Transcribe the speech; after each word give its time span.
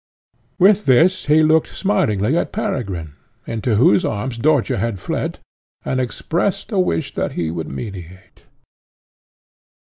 With 0.57 0.85
this 0.87 1.27
he 1.27 1.43
looked 1.43 1.75
smilingly 1.75 2.35
at 2.35 2.51
Peregrine, 2.51 3.13
into 3.45 3.75
whose 3.75 4.03
arms 4.03 4.39
Dörtje 4.39 4.79
had 4.79 4.97
fled, 4.99 5.37
and 5.85 5.99
expressed 5.99 6.71
a 6.71 6.79
wish 6.79 7.13
that 7.13 7.33
he 7.33 7.51
would 7.51 7.67
mediate. 7.69 8.47